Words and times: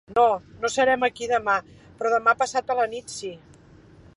No, 0.17 0.21
no 0.61 0.69
serem 0.75 1.05
aquí 1.07 1.27
dema; 1.33 1.57
però 1.99 2.13
demà 2.15 2.33
passat 2.41 2.73
a 2.73 2.79
la 2.81 2.89
nit, 2.95 3.15
sí. 3.19 3.31